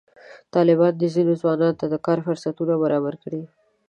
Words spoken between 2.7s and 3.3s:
برابر